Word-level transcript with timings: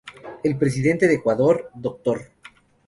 El 0.43 0.57
presidente 0.57 1.05
del 1.07 1.17
Ecuador 1.17 1.69
Dr. 1.75 2.31